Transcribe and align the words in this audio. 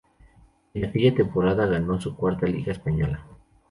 En 0.73 0.83
aquella 0.83 1.13
temporada 1.13 1.67
ganó 1.67 2.01
su 2.01 2.15
cuarta 2.15 2.47
Liga 2.47 2.71
española. 2.71 3.23